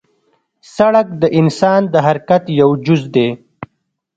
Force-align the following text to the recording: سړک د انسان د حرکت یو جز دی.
سړک 0.75 1.07
د 1.21 1.23
انسان 1.39 1.81
د 1.93 1.95
حرکت 2.05 2.43
یو 2.59 2.69
جز 2.85 3.01
دی. 3.15 3.29